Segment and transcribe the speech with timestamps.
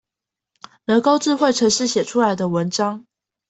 [0.85, 3.05] 人工智慧程式寫出來的文章